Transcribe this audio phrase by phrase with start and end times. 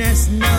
[0.00, 0.49] happiness now.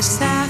[0.00, 0.49] Yes,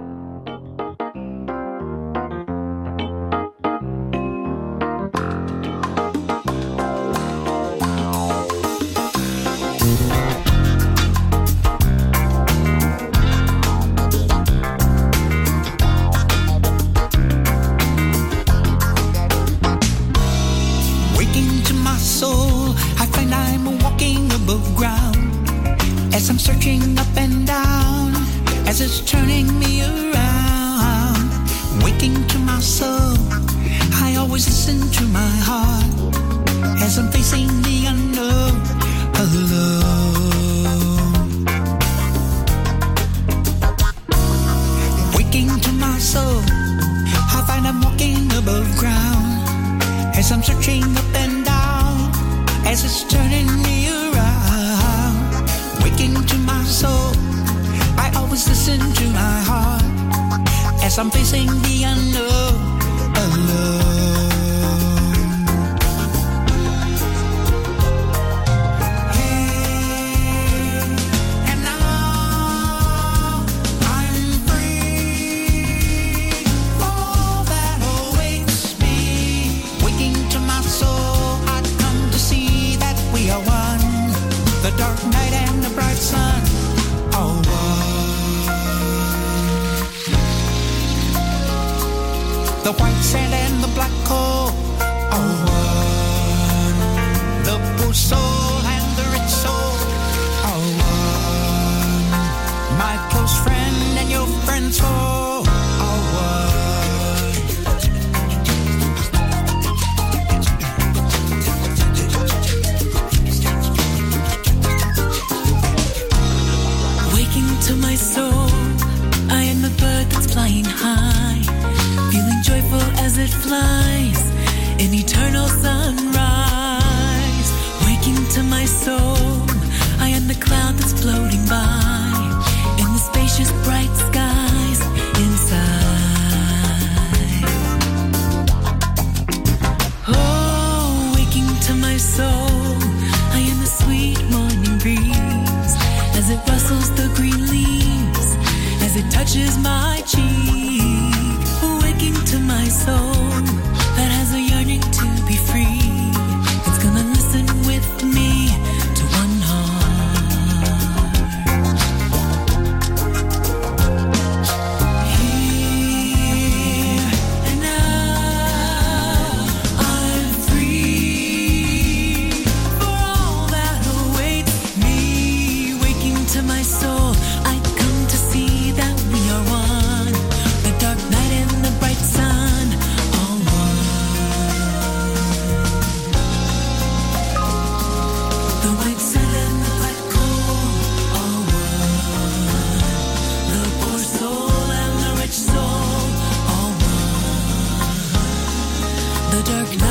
[199.43, 199.90] dark night.